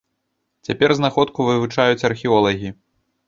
[0.69, 2.73] Цяпер знаходку вывучаюць археолагі.